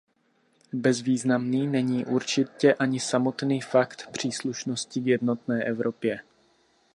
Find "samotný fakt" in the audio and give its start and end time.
2.99-4.09